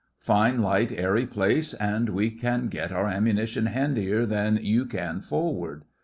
[0.17, 5.85] 'Fine, light airy place, and we can get our ammunition handier than you can forward.